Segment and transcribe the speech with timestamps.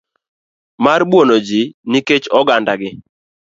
[0.83, 2.89] mar buono ji nikech ogandagi.